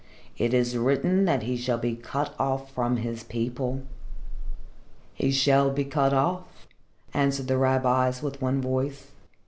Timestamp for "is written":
0.51-1.25